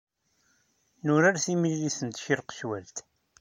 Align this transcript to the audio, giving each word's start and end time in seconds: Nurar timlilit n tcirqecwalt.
Nurar 1.05 1.35
timlilit 1.43 1.99
n 2.03 2.09
tcirqecwalt. 2.09 2.97